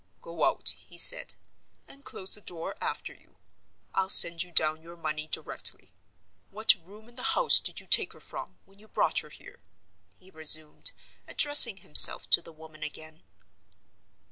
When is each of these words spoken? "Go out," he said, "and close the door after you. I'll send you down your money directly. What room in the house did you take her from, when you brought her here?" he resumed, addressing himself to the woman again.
"Go 0.23 0.43
out," 0.45 0.69
he 0.69 0.97
said, 0.97 1.35
"and 1.87 2.03
close 2.03 2.33
the 2.33 2.41
door 2.41 2.75
after 2.81 3.13
you. 3.13 3.37
I'll 3.93 4.09
send 4.09 4.41
you 4.41 4.51
down 4.51 4.81
your 4.81 4.97
money 4.97 5.27
directly. 5.27 5.93
What 6.49 6.73
room 6.83 7.07
in 7.07 7.17
the 7.17 7.21
house 7.37 7.59
did 7.59 7.79
you 7.79 7.85
take 7.85 8.13
her 8.13 8.19
from, 8.19 8.57
when 8.65 8.79
you 8.79 8.87
brought 8.87 9.19
her 9.19 9.29
here?" 9.29 9.61
he 10.17 10.31
resumed, 10.31 10.91
addressing 11.27 11.77
himself 11.77 12.27
to 12.31 12.41
the 12.41 12.51
woman 12.51 12.81
again. 12.81 13.21